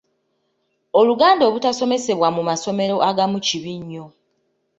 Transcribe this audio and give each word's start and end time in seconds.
Oluganda 0.99 1.43
obutasomesebwa 1.49 2.27
mu 2.35 2.41
masomero 2.49 2.95
agamu 3.09 3.37
kibi 3.45 3.73
nnyo. 3.79 4.05